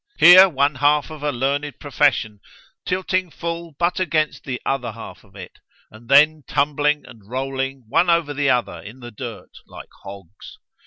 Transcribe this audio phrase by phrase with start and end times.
[0.17, 2.39] Here one half of a learned profession
[2.87, 5.59] tilting full but against the other half of it,
[5.91, 10.57] and then tumbling and rolling one over the other in the dirt like hogs.